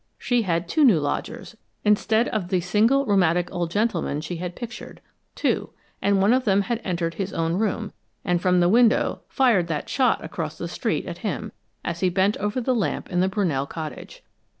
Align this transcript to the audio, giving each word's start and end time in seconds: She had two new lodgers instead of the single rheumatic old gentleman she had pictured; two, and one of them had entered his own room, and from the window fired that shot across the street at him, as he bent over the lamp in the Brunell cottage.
She 0.17 0.41
had 0.41 0.67
two 0.67 0.83
new 0.83 0.99
lodgers 0.99 1.55
instead 1.85 2.27
of 2.29 2.47
the 2.47 2.59
single 2.59 3.05
rheumatic 3.05 3.49
old 3.51 3.69
gentleman 3.69 4.19
she 4.19 4.37
had 4.37 4.55
pictured; 4.55 4.99
two, 5.35 5.73
and 6.01 6.19
one 6.19 6.33
of 6.33 6.43
them 6.43 6.63
had 6.63 6.81
entered 6.83 7.13
his 7.13 7.33
own 7.33 7.53
room, 7.59 7.93
and 8.25 8.41
from 8.41 8.61
the 8.61 8.67
window 8.67 9.21
fired 9.29 9.67
that 9.67 9.89
shot 9.89 10.25
across 10.25 10.57
the 10.57 10.67
street 10.67 11.05
at 11.05 11.19
him, 11.19 11.51
as 11.85 11.99
he 11.99 12.09
bent 12.09 12.35
over 12.37 12.59
the 12.59 12.73
lamp 12.73 13.11
in 13.11 13.19
the 13.19 13.29
Brunell 13.29 13.69
cottage. 13.69 14.23